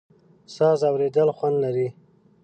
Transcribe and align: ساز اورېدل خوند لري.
ساز 0.55 0.79
اورېدل 0.89 1.29
خوند 1.37 1.57
لري. 1.63 1.87